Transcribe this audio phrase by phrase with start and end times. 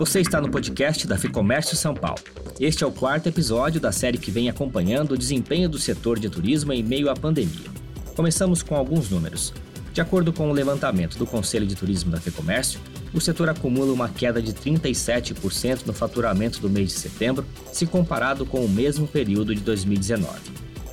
[0.00, 2.22] Você está no podcast da Ficomércio São Paulo.
[2.58, 6.30] Este é o quarto episódio da série que vem acompanhando o desempenho do setor de
[6.30, 7.68] turismo em meio à pandemia.
[8.16, 9.52] Começamos com alguns números.
[9.92, 12.80] De acordo com o levantamento do Conselho de Turismo da Ficomércio,
[13.12, 18.46] o setor acumula uma queda de 37% no faturamento do mês de setembro, se comparado
[18.46, 20.32] com o mesmo período de 2019.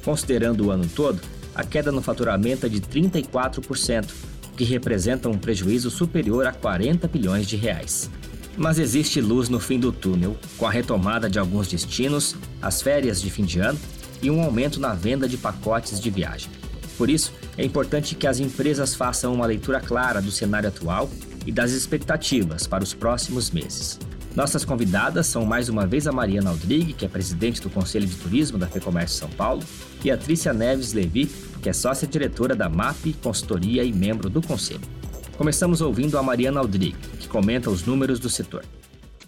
[0.04, 1.22] Considerando o ano todo,
[1.56, 4.12] a queda no faturamento é de 34%,
[4.52, 8.10] o que representa um prejuízo superior a 40 bilhões de reais.
[8.58, 13.22] Mas existe luz no fim do túnel, com a retomada de alguns destinos, as férias
[13.22, 13.80] de fim de ano
[14.20, 16.50] e um aumento na venda de pacotes de viagem.
[16.98, 21.08] Por isso, é importante que as empresas façam uma leitura clara do cenário atual
[21.46, 24.00] e das expectativas para os próximos meses.
[24.36, 28.16] Nossas convidadas são mais uma vez a Mariana Aldrigue, que é presidente do Conselho de
[28.16, 29.64] Turismo da FEComércio São Paulo,
[30.04, 31.26] e a Trícia Neves Levi,
[31.62, 34.97] que é sócia-diretora da MAP Consultoria e membro do Conselho.
[35.38, 38.66] Começamos ouvindo a Mariana Aldrigue, que comenta os números do setor.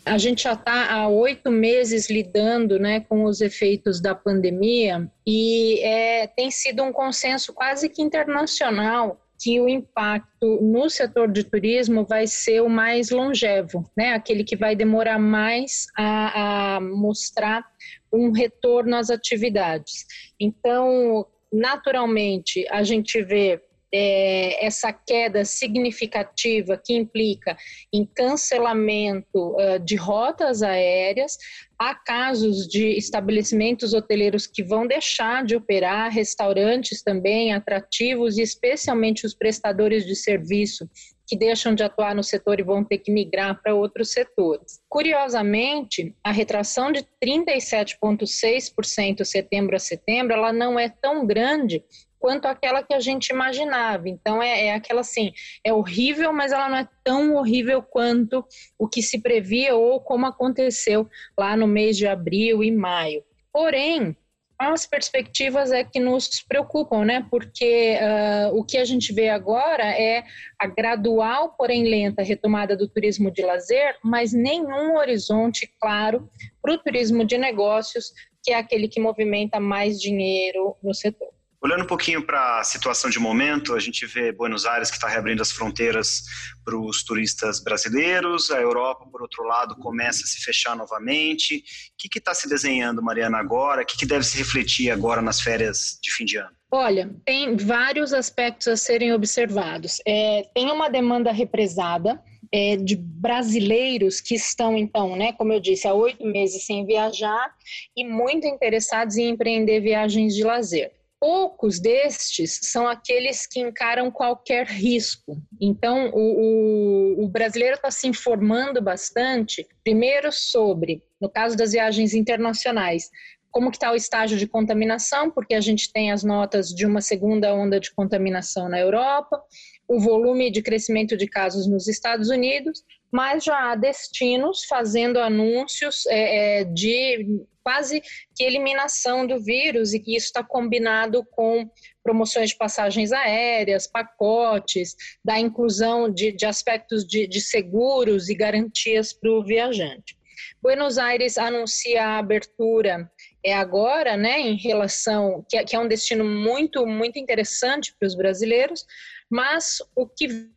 [0.03, 5.79] A gente já está há oito meses lidando né, com os efeitos da pandemia e
[5.81, 12.03] é, tem sido um consenso quase que internacional que o impacto no setor de turismo
[12.03, 14.13] vai ser o mais longevo, né?
[14.13, 17.63] aquele que vai demorar mais a, a mostrar
[18.11, 20.05] um retorno às atividades.
[20.39, 23.61] Então, naturalmente, a gente vê
[23.93, 27.57] é, essa queda significativa que implica
[27.93, 31.37] em cancelamento uh, de rotas aéreas,
[31.77, 39.25] há casos de estabelecimentos hoteleiros que vão deixar de operar, restaurantes também atrativos, e especialmente
[39.25, 40.89] os prestadores de serviço
[41.29, 44.81] que deixam de atuar no setor e vão ter que migrar para outros setores.
[44.89, 51.83] Curiosamente, a retração de 37,6% setembro a setembro, ela não é tão grande
[52.19, 54.09] quanto aquela que a gente imaginava.
[54.09, 55.31] Então é, é, aquela assim,
[55.63, 58.45] é horrível, mas ela não é tão horrível quanto
[58.77, 63.23] o que se previa ou como aconteceu lá no mês de abril e maio.
[63.51, 64.15] Porém,
[64.59, 67.25] as perspectivas é que nos preocupam, né?
[67.31, 70.25] Porque uh, o que a gente vê agora é
[70.59, 76.29] a gradual, porém lenta, retomada do turismo de lazer, mas nenhum horizonte claro
[76.61, 78.11] para o turismo de negócios,
[78.43, 81.38] que é aquele que movimenta mais dinheiro no setor.
[81.61, 85.09] Olhando um pouquinho para a situação de momento, a gente vê Buenos Aires que está
[85.09, 86.23] reabrindo as fronteiras
[86.63, 91.57] para os turistas brasileiros, a Europa, por outro lado, começa a se fechar novamente.
[91.57, 91.61] O
[91.97, 93.81] que está se desenhando, Mariana, agora?
[93.81, 96.51] O que, que deve se refletir agora nas férias de fim de ano?
[96.71, 99.97] Olha, tem vários aspectos a serem observados.
[100.07, 105.87] É, tem uma demanda represada, é, de brasileiros que estão, então, né, como eu disse,
[105.87, 107.53] há oito meses sem viajar
[107.95, 110.98] e muito interessados em empreender viagens de lazer.
[111.19, 115.41] Poucos destes são aqueles que encaram qualquer risco.
[115.59, 122.13] Então, o, o, o brasileiro está se informando bastante, primeiro sobre, no caso das viagens
[122.13, 123.09] internacionais,
[123.51, 127.01] como que está o estágio de contaminação, porque a gente tem as notas de uma
[127.01, 129.41] segunda onda de contaminação na Europa,
[129.89, 136.05] o volume de crescimento de casos nos Estados Unidos, mas já há destinos fazendo anúncios
[136.05, 138.01] é, é de quase
[138.35, 141.67] que eliminação do vírus e que isso está combinado com
[142.03, 144.95] promoções de passagens aéreas, pacotes,
[145.25, 150.15] da inclusão de, de aspectos de, de seguros e garantias para o viajante.
[150.61, 153.11] Buenos Aires anuncia a abertura
[153.43, 158.07] é agora, né, em relação que é, que é um destino muito muito interessante para
[158.07, 158.85] os brasileiros,
[159.29, 160.49] mas o que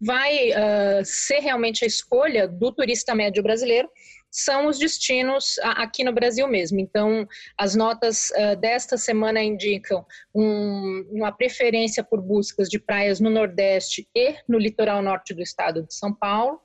[0.00, 3.88] vai uh, ser realmente a escolha do turista médio brasileiro
[4.34, 6.80] são os destinos aqui no Brasil mesmo.
[6.80, 7.24] Então,
[7.56, 14.08] as notas uh, desta semana indicam um, uma preferência por buscas de praias no Nordeste
[14.12, 16.58] e no litoral norte do estado de São Paulo.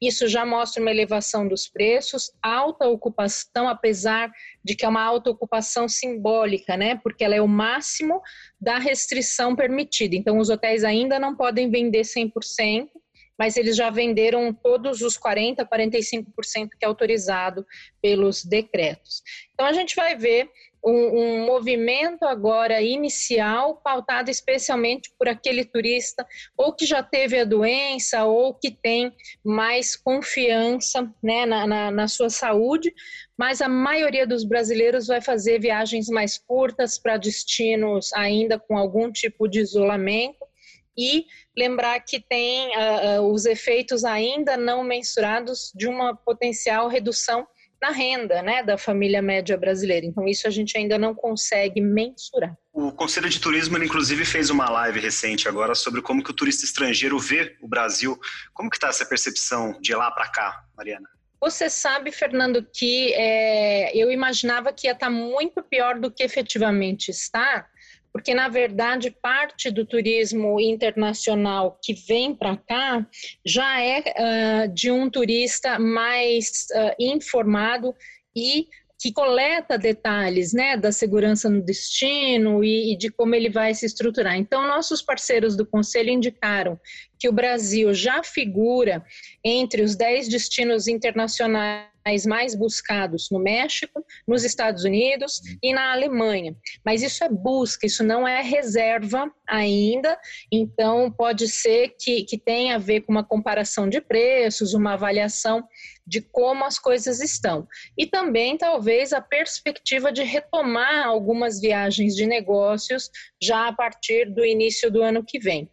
[0.00, 4.28] Isso já mostra uma elevação dos preços, alta ocupação, apesar
[4.64, 6.98] de que é uma alta ocupação simbólica, né?
[7.04, 8.20] Porque ela é o máximo
[8.60, 10.16] da restrição permitida.
[10.16, 12.88] Então, os hotéis ainda não podem vender 100%,
[13.38, 17.66] mas eles já venderam todos os 40%, 45% que é autorizado
[18.00, 19.22] pelos decretos.
[19.52, 20.48] Então, a gente vai ver
[20.84, 26.26] um, um, movimento agora inicial pautado especialmente por aquele turista
[26.56, 29.12] ou que já teve a doença ou que tem
[29.44, 32.92] mais confiança né, na, na, na sua saúde,
[33.38, 39.10] mas a maioria dos brasileiros vai fazer viagens mais curtas para destinos ainda com algum
[39.12, 40.51] tipo de isolamento
[40.96, 47.46] e lembrar que tem uh, uh, os efeitos ainda não mensurados de uma potencial redução
[47.82, 50.06] na renda né, da família média brasileira.
[50.06, 52.56] Então, isso a gente ainda não consegue mensurar.
[52.72, 56.34] O Conselho de Turismo, ele, inclusive, fez uma live recente agora sobre como que o
[56.34, 58.16] turista estrangeiro vê o Brasil.
[58.54, 61.08] Como que está essa percepção de lá para cá, Mariana?
[61.40, 67.10] Você sabe, Fernando, que é, eu imaginava que ia estar muito pior do que efetivamente
[67.10, 67.66] está,
[68.12, 73.06] porque na verdade parte do turismo internacional que vem para cá
[73.44, 77.94] já é uh, de um turista mais uh, informado
[78.36, 78.68] e
[79.02, 83.84] que coleta detalhes né, da segurança no destino e, e, de como ele vai se
[83.84, 84.36] estruturar.
[84.36, 86.78] Então, nossos parceiros do Conselho indicaram
[87.18, 89.04] que o Brasil já figura
[89.44, 91.91] entre os 10 destinos internacionais
[92.26, 96.56] mais buscados no México, nos Estados Unidos e na Alemanha.
[96.84, 100.18] Mas isso é busca, isso não é reserva ainda,
[100.50, 105.66] então pode ser que, que tenha a ver com uma comparação de preços, uma avaliação
[106.06, 107.66] de como as coisas estão.
[107.96, 113.10] E também, talvez, a perspectiva de retomar algumas viagens de negócios
[113.40, 115.70] já a partir do início do ano que vem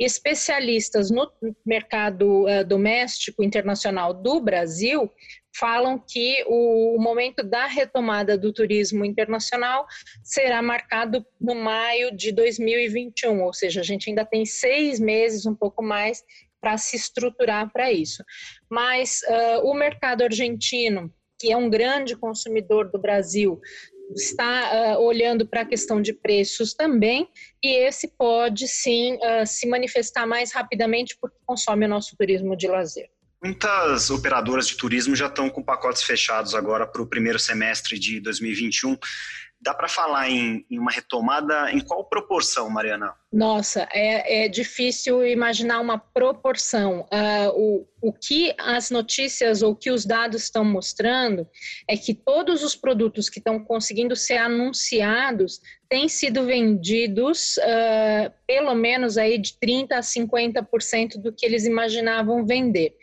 [0.00, 1.30] especialistas no
[1.64, 5.12] mercado uh, doméstico internacional do Brasil
[5.54, 9.86] falam que o, momento da retomada do turismo internacional
[10.22, 15.54] será marcado no maio de 2021, ou seja, a gente ainda tem seis meses, um
[15.54, 16.22] pouco mais,
[16.60, 18.22] para se estruturar para isso.
[18.70, 23.58] Mas uh, o mercado argentino, que é um grande consumidor do Brasil,
[24.14, 27.28] está uh, olhando para a questão de preços também,
[27.62, 32.68] e esse pode sim uh, se manifestar mais rapidamente porque consome o nosso turismo de
[32.68, 33.08] lazer.
[33.42, 38.20] Muitas operadoras de turismo já estão com pacotes fechados agora para o primeiro semestre de
[38.20, 38.98] 2021.
[39.62, 43.14] Dá para falar em, em, uma retomada em qual proporção, Mariana?
[43.30, 47.02] Nossa, é, é difícil imaginar uma proporção.
[47.12, 51.46] Uh, o, o que as notícias ou que os dados estão mostrando
[51.86, 55.60] é que todos os produtos que estão conseguindo ser anunciados
[55.90, 62.46] têm sido vendidos uh, pelo menos aí de 30% a 50% do que eles imaginavam
[62.46, 62.94] vender.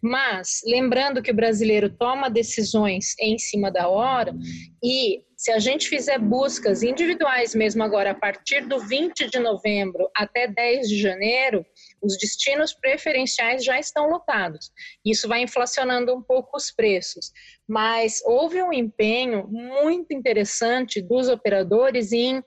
[0.00, 4.34] Mas, lembrando que o brasileiro toma decisões em cima da hora
[4.82, 10.10] e se a gente fizer buscas individuais mesmo agora, a partir do 20 de novembro
[10.12, 11.64] até 10 de janeiro,
[12.02, 14.72] os destinos preferenciais já estão lotados.
[15.04, 17.30] Isso vai inflacionando um pouco os preços.
[17.64, 22.42] Mas houve um empenho muito interessante dos operadores em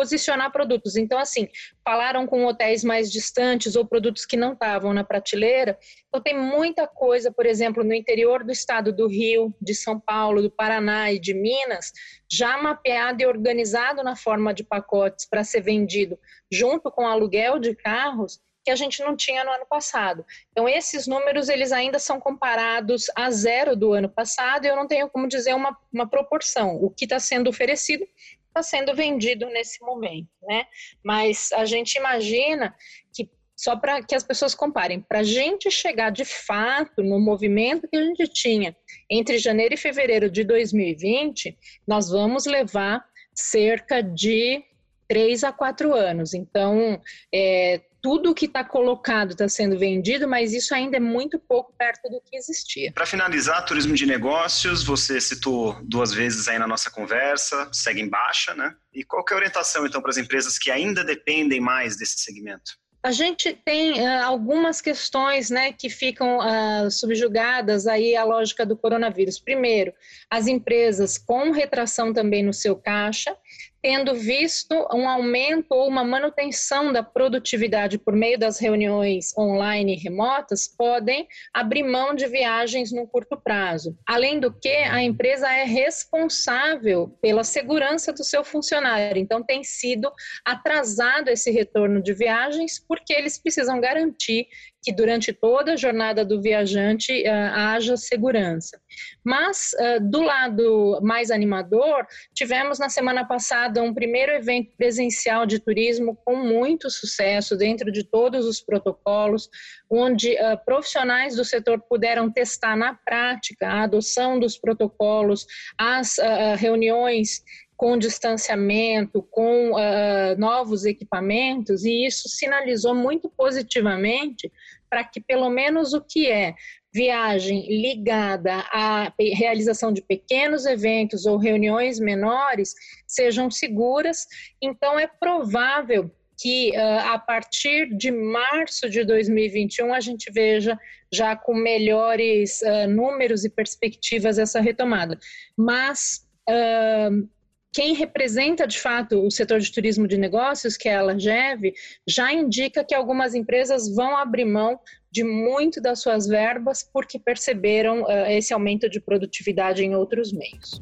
[0.00, 0.96] posicionar produtos.
[0.96, 1.46] Então, assim,
[1.84, 5.78] falaram com hotéis mais distantes ou produtos que não estavam na prateleira.
[6.08, 10.40] Então, tem muita coisa, por exemplo, no interior do estado do Rio, de São Paulo,
[10.40, 11.92] do Paraná e de Minas,
[12.32, 16.18] já mapeado e organizado na forma de pacotes para ser vendido
[16.50, 20.24] junto com aluguel de carros que a gente não tinha no ano passado.
[20.50, 24.86] Então, esses números, eles ainda são comparados a zero do ano passado, e eu não
[24.86, 26.76] tenho como dizer uma, uma proporção.
[26.76, 28.06] O que está sendo oferecido
[28.50, 30.64] está sendo vendido nesse momento, né?
[31.04, 32.74] Mas a gente imagina
[33.14, 37.86] que só para que as pessoas comparem, para a gente chegar de fato no movimento
[37.86, 38.74] que a gente tinha
[39.10, 43.04] entre janeiro e fevereiro de 2020, nós vamos levar
[43.34, 44.64] cerca de
[45.06, 46.32] três a quatro anos.
[46.32, 47.00] Então,
[47.34, 52.08] é, tudo que está colocado está sendo vendido, mas isso ainda é muito pouco perto
[52.08, 52.92] do que existia.
[52.92, 58.08] Para finalizar, turismo de negócios, você citou duas vezes aí na nossa conversa, segue em
[58.08, 58.74] baixa, né?
[58.92, 62.72] E qual é a orientação, então, para as empresas que ainda dependem mais desse segmento?
[63.02, 68.76] A gente tem uh, algumas questões né, que ficam uh, subjugadas aí à lógica do
[68.76, 69.40] coronavírus.
[69.40, 69.94] Primeiro,
[70.28, 73.34] as empresas com retração também no seu caixa,
[73.82, 79.98] tendo visto um aumento ou uma manutenção da produtividade por meio das reuniões online e
[79.98, 83.96] remotas, podem abrir mão de viagens no curto prazo.
[84.06, 90.10] Além do que, a empresa é responsável pela segurança do seu funcionário, então tem sido
[90.44, 94.46] atrasado esse retorno de viagens porque eles precisam garantir
[94.82, 98.80] que durante toda a jornada do viajante uh, haja segurança.
[99.22, 105.58] Mas, uh, do lado mais animador, tivemos na semana passada um primeiro evento presencial de
[105.58, 109.48] turismo com muito sucesso, dentro de todos os protocolos,
[109.90, 115.46] onde uh, profissionais do setor puderam testar na prática a adoção dos protocolos,
[115.78, 116.16] as
[116.58, 117.42] reuniões
[117.80, 124.52] com distanciamento, com uh, novos equipamentos, e isso sinalizou muito positivamente
[124.90, 126.54] para que, pelo menos, o que é
[126.92, 132.74] viagem ligada à realização de pequenos eventos ou reuniões menores
[133.06, 134.26] sejam seguras.
[134.60, 140.78] Então, é provável que uh, a partir de março de 2021 a gente veja
[141.10, 145.18] já com melhores uh, números e perspectivas essa retomada.
[145.56, 147.26] Mas uh,
[147.72, 151.72] quem representa de fato o setor de turismo de negócios, que é a Langeve,
[152.06, 154.78] já indica que algumas empresas vão abrir mão
[155.10, 160.80] de muito das suas verbas porque perceberam uh, esse aumento de produtividade em outros meios.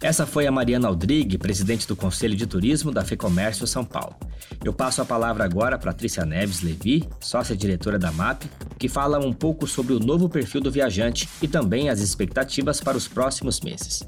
[0.00, 4.16] Essa foi a Mariana Aldrigue, presidente do Conselho de Turismo da FEComércio São Paulo.
[4.64, 8.44] Eu passo a palavra agora para Trícia Neves Levi, sócia-diretora da MAP,
[8.78, 12.96] que fala um pouco sobre o novo perfil do viajante e também as expectativas para
[12.96, 14.06] os próximos meses.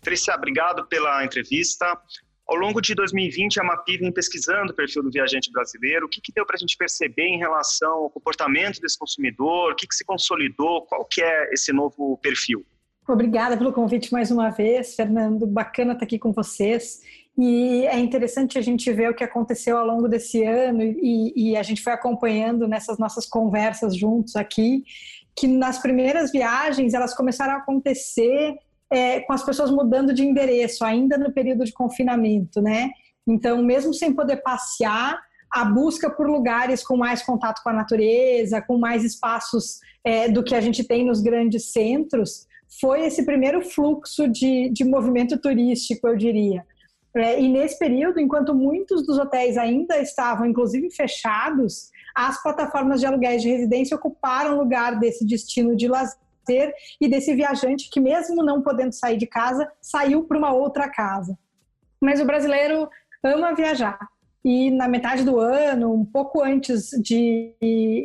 [0.00, 1.98] Trícia, obrigado pela entrevista.
[2.46, 6.06] Ao longo de 2020, a MAPI vem pesquisando o perfil do viajante brasileiro.
[6.06, 9.72] O que, que deu para a gente perceber em relação ao comportamento desse consumidor?
[9.72, 10.82] O que, que se consolidou?
[10.86, 12.66] Qual que é esse novo perfil?
[13.06, 15.46] Obrigada pelo convite mais uma vez, Fernando.
[15.46, 17.00] Bacana estar aqui com vocês.
[17.38, 21.56] E é interessante a gente ver o que aconteceu ao longo desse ano e, e
[21.56, 24.82] a gente foi acompanhando nessas nossas conversas juntos aqui,
[25.36, 28.56] que nas primeiras viagens elas começaram a acontecer
[28.90, 32.90] é, com as pessoas mudando de endereço, ainda no período de confinamento, né?
[33.26, 35.20] Então, mesmo sem poder passear,
[35.50, 40.42] a busca por lugares com mais contato com a natureza, com mais espaços é, do
[40.42, 42.46] que a gente tem nos grandes centros,
[42.80, 46.64] foi esse primeiro fluxo de, de movimento turístico, eu diria.
[47.14, 53.06] É, e nesse período, enquanto muitos dos hotéis ainda estavam, inclusive, fechados, as plataformas de
[53.06, 56.18] aluguéis de residência ocuparam lugar desse destino de lazer
[57.00, 61.38] e desse viajante que, mesmo não podendo sair de casa, saiu para uma outra casa.
[62.00, 62.88] Mas o brasileiro
[63.22, 63.98] ama viajar.
[64.44, 67.54] E na metade do ano, um pouco antes de,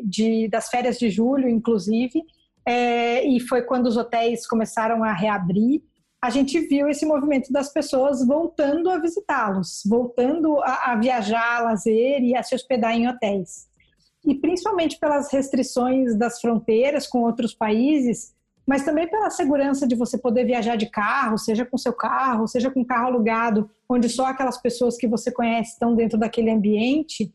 [0.04, 2.24] de das férias de julho, inclusive,
[2.68, 5.82] é, e foi quando os hotéis começaram a reabrir,
[6.22, 11.62] a gente viu esse movimento das pessoas voltando a visitá-los, voltando a, a viajar, a
[11.62, 13.68] lazer e a se hospedar em hotéis.
[14.26, 18.35] E principalmente pelas restrições das fronteiras com outros países,
[18.66, 22.72] mas também pela segurança de você poder viajar de carro, seja com seu carro, seja
[22.72, 27.32] com carro alugado, onde só aquelas pessoas que você conhece estão dentro daquele ambiente,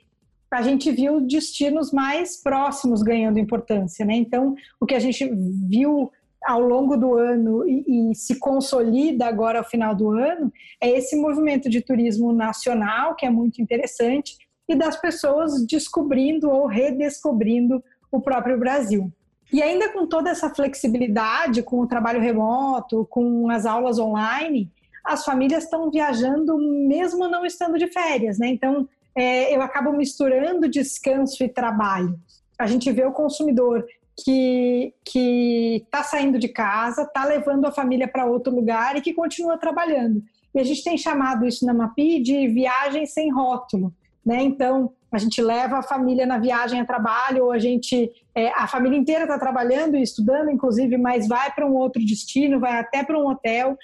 [0.53, 4.15] a gente viu destinos mais próximos ganhando importância, né?
[4.15, 5.31] Então, o que a gente
[5.69, 6.11] viu
[6.45, 10.51] ao longo do ano e, e, se consolida agora ao final do ano
[10.83, 14.37] é esse movimento de turismo nacional, que é muito interessante,
[14.69, 19.13] e das pessoas descobrindo ou redescobrindo o próprio Brasil.
[19.53, 24.71] E ainda com toda essa flexibilidade, com o trabalho remoto, com as aulas online,
[25.05, 28.49] as famílias estão viajando mesmo não estando de férias, né?
[28.49, 32.19] Então, é, eu acabo misturando descanso e trabalho.
[32.59, 33.85] A gente vê o consumidor
[34.25, 39.15] que que está saindo de casa, está levando a família para outro lugar e que
[39.15, 40.23] continua trabalhando.
[40.55, 43.93] E a gente tem chamado isso na MAPI de viagem sem rótulo,
[44.25, 44.43] né?
[44.43, 48.67] Então, a gente leva a família na viagem a trabalho, ou a gente, é, a
[48.67, 53.03] família inteira está trabalhando e estudando, inclusive, mas vai para um outro destino, vai até
[53.03, 53.77] para um hotel,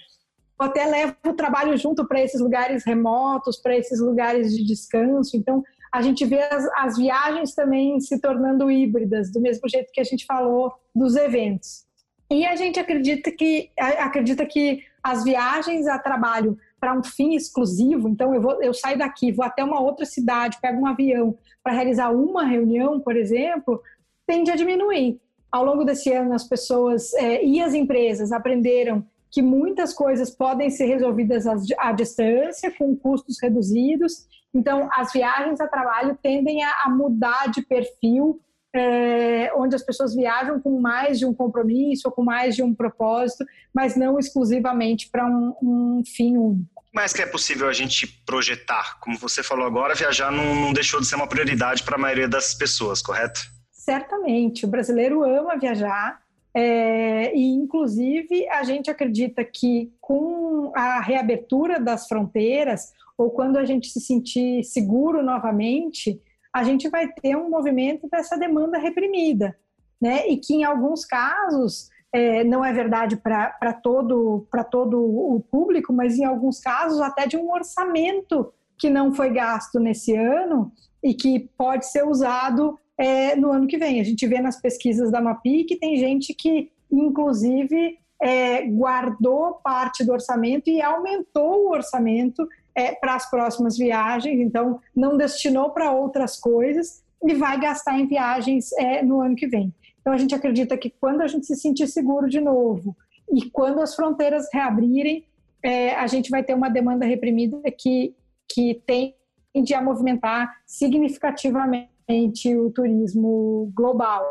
[0.59, 5.37] ou até leva o trabalho junto para esses lugares remotos, para esses lugares de descanso.
[5.37, 10.00] Então, a gente vê as, as viagens também se tornando híbridas, do mesmo jeito que
[10.00, 11.87] a gente falou dos eventos.
[12.31, 18.09] E a gente acredita que, acredita que as viagens a trabalho para um fim exclusivo,
[18.09, 21.73] então eu, vou, eu saio daqui, vou até uma outra cidade, pego um avião para
[21.73, 23.83] realizar uma reunião, por exemplo,
[24.25, 25.21] tende a diminuir.
[25.50, 30.71] Ao longo desse ano, as pessoas é, e as empresas aprenderam que muitas coisas podem
[30.71, 31.45] ser resolvidas
[31.76, 34.25] à, distância, com custos reduzidos.
[34.55, 38.40] Então, as viagens a trabalho tendem a, mudar de perfil
[38.76, 42.75] é, onde as pessoas viajam com mais de um compromisso ou com mais de um
[42.75, 46.75] propósito, mas não exclusivamente para um, um, fim único.
[46.97, 48.99] Mas que é possível a gente projetar?
[49.00, 52.26] Como você falou agora, viajar não, não deixou de ser uma prioridade para a maioria
[52.26, 53.38] das pessoas, correto?
[53.71, 54.65] Certamente.
[54.65, 56.19] O brasileiro ama viajar.
[56.55, 63.67] É, e, inclusive, a gente acredita que com a reabertura das fronteiras, ou quando a
[63.67, 66.19] gente se sentir seguro novamente,
[66.50, 69.55] a gente vai ter um movimento dessa demanda reprimida,
[70.00, 70.26] né?
[70.29, 76.16] E que em alguns casos é, não é verdade para todo todo o público, mas
[76.18, 81.50] em alguns casos até de um orçamento que não foi gasto nesse ano e que
[81.58, 84.00] pode ser usado é, no ano que vem.
[84.00, 90.02] A gente vê nas pesquisas da MAPI que tem gente que, inclusive, é, guardou parte
[90.02, 95.92] do orçamento e aumentou o orçamento é, para as próximas viagens, então não destinou para
[95.92, 99.70] outras coisas e vai gastar em viagens é, no ano que vem.
[100.07, 102.97] Então a gente acredita que quando a gente se sentir seguro de novo
[103.35, 105.27] e quando as fronteiras reabrirem,
[105.61, 108.15] é, a gente vai ter uma demanda reprimida que,
[108.49, 114.23] que tende a movimentar significativamente o turismo global.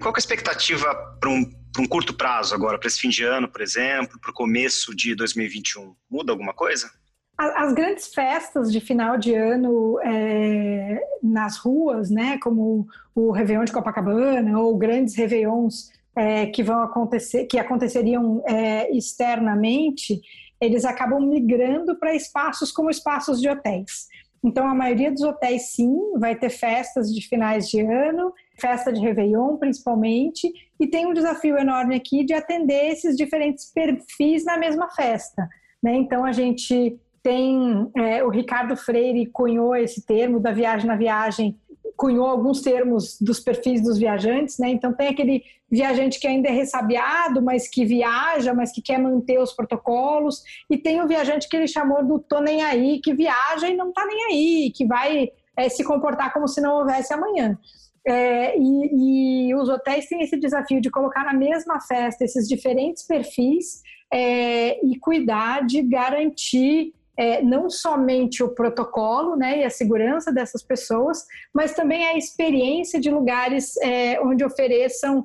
[0.00, 1.48] Qual é a expectativa para um,
[1.78, 5.14] um curto prazo agora, para esse fim de ano, por exemplo, para o começo de
[5.14, 5.94] 2021?
[6.10, 6.90] Muda alguma coisa?
[7.38, 13.72] As grandes festas de final de ano é, nas ruas, né, como o Réveillon de
[13.72, 20.20] Copacabana ou grandes Réveillons é, que vão acontecer, que aconteceriam é, externamente,
[20.60, 24.08] eles acabam migrando para espaços como espaços de hotéis.
[24.44, 29.00] Então, a maioria dos hotéis, sim, vai ter festas de finais de ano, festa de
[29.00, 34.90] Réveillon, principalmente, e tem um desafio enorme aqui de atender esses diferentes perfis na mesma
[34.90, 35.48] festa.
[35.82, 35.94] Né?
[35.94, 41.58] Então, a gente tem é, o Ricardo Freire cunhou esse termo da viagem na viagem,
[41.96, 44.70] cunhou alguns termos dos perfis dos viajantes, né?
[44.70, 49.38] Então tem aquele viajante que ainda é ressabiado, mas que viaja, mas que quer manter
[49.38, 53.68] os protocolos, e tem o viajante que ele chamou do tô nem aí, que viaja
[53.68, 57.58] e não tá nem aí, que vai é, se comportar como se não houvesse amanhã.
[58.04, 63.06] É, e, e, os hotéis têm esse desafio de colocar na mesma festa esses diferentes
[63.06, 63.80] perfis
[64.12, 70.62] é, e cuidar de garantir é, não somente o protocolo né, e a segurança dessas
[70.62, 75.22] pessoas, mas também a experiência de lugares é, onde ofereçam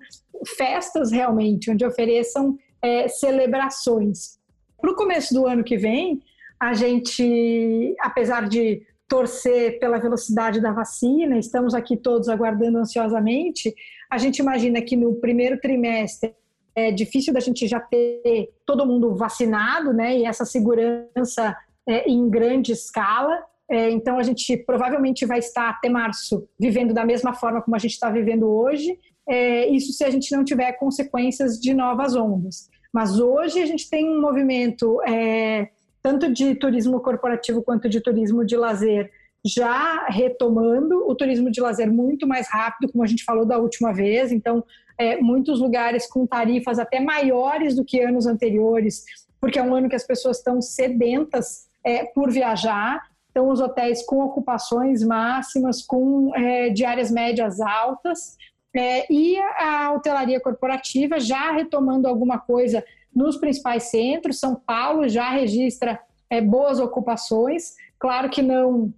[0.57, 4.37] festas realmente, onde ofereçam é, celebrações.
[4.79, 6.21] Para o começo do ano que vem,
[6.59, 13.73] a gente, apesar de torcer pela velocidade da vacina, estamos aqui todos aguardando ansiosamente,
[14.09, 16.35] a gente imagina que no primeiro trimestre
[16.75, 20.19] é difícil da gente já ter todo mundo vacinado, né?
[20.19, 21.55] E essa segurança
[21.87, 23.43] é, em grande escala.
[23.69, 27.79] É, então, a gente provavelmente vai estar até março vivendo da mesma forma como a
[27.79, 28.97] gente está vivendo hoje.
[29.27, 32.69] É, isso se a gente não tiver consequências de novas ondas.
[32.93, 35.69] Mas hoje a gente tem um movimento é,
[36.01, 39.11] tanto de turismo corporativo quanto de turismo de lazer
[39.45, 43.93] já retomando o turismo de lazer muito mais rápido, como a gente falou da última
[43.93, 44.31] vez.
[44.31, 44.63] Então,
[44.97, 49.05] é, muitos lugares com tarifas até maiores do que anos anteriores,
[49.39, 53.01] porque é um ano que as pessoas estão sedentas é, por viajar.
[53.31, 58.35] Então, os hotéis com ocupações máximas, com é, diárias médias altas,
[58.75, 64.39] é, e a hotelaria corporativa já retomando alguma coisa nos principais centros.
[64.39, 67.75] São Paulo já registra é, boas ocupações.
[67.97, 68.93] Claro que não,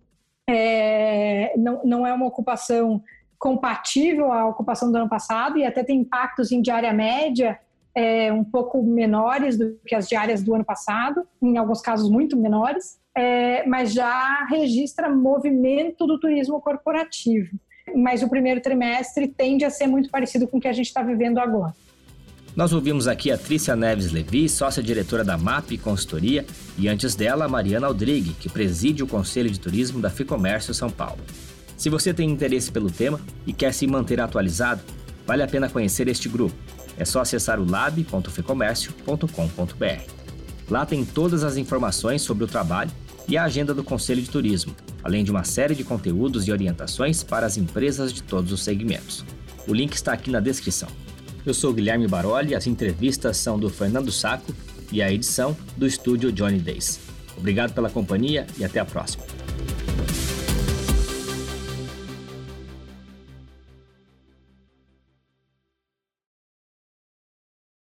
[0.50, 3.02] é, não, não é uma ocupação
[3.38, 7.58] compatível à ocupação do ano passado e até tem impactos em diária média
[7.96, 12.38] é, um pouco menores do que as diárias do ano passado, em alguns casos muito
[12.38, 17.58] menores, é, mas já registra movimento do turismo corporativo.
[17.96, 21.02] Mas o primeiro trimestre tende a ser muito parecido com o que a gente está
[21.02, 21.74] vivendo agora.
[22.56, 26.46] Nós ouvimos aqui a Trícia Neves Levi, sócia-diretora da MAP Consultoria,
[26.78, 30.90] e antes dela a Mariana Aldrigue, que preside o Conselho de Turismo da Ficomércio São
[30.90, 31.22] Paulo.
[31.78, 34.82] Se você tem interesse pelo tema e quer se manter atualizado,
[35.30, 36.56] vale a pena conhecer este grupo
[36.98, 40.12] é só acessar o lab.fecomércio.com.br.
[40.68, 42.90] Lá tem todas as informações sobre o trabalho
[43.28, 47.22] e a agenda do Conselho de Turismo, além de uma série de conteúdos e orientações
[47.22, 49.24] para as empresas de todos os segmentos.
[49.68, 50.90] O link está aqui na descrição.
[51.46, 54.52] Eu sou Guilherme Baroli, as entrevistas são do Fernando Saco
[54.92, 57.00] e a edição do estúdio Johnny Days.
[57.38, 59.39] Obrigado pela companhia e até a próxima.